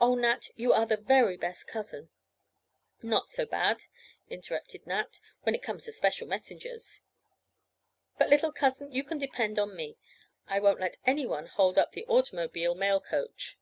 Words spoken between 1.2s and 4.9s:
best cousin—" "Not so bad," interrupted